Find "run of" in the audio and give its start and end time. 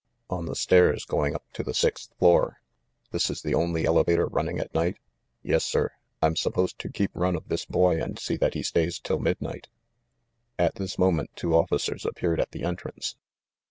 7.13-7.49